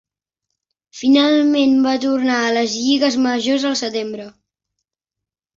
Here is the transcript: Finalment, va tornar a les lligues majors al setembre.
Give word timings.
Finalment, 1.01 1.75
va 1.87 1.93
tornar 2.07 2.39
a 2.45 2.49
les 2.57 2.79
lligues 2.87 3.21
majors 3.27 3.67
al 3.73 3.79
setembre. 3.83 4.27